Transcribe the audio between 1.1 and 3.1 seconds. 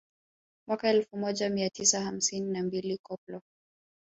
moja mia tisa hamsini na mbili